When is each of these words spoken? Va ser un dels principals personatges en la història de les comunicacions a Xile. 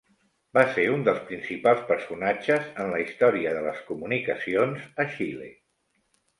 Va 0.57 0.61
ser 0.77 0.85
un 0.93 1.03
dels 1.07 1.21
principals 1.27 1.83
personatges 1.91 2.73
en 2.85 2.91
la 2.95 3.03
història 3.05 3.53
de 3.59 3.63
les 3.69 3.87
comunicacions 3.93 4.91
a 5.07 5.11
Xile. 5.17 5.55